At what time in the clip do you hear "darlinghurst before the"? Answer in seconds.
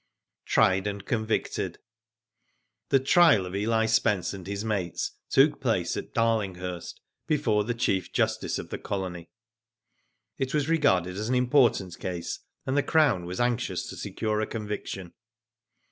6.11-7.75